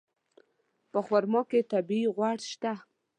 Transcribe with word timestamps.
په 0.91 0.99
خرما 1.05 1.41
کې 1.49 1.67
طبیعي 1.71 2.07
غوړ 2.15 2.37
شته. 2.51 2.73